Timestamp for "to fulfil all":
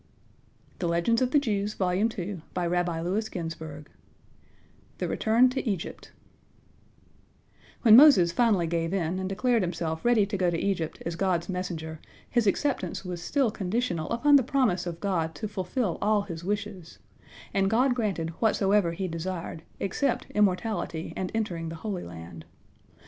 15.35-16.23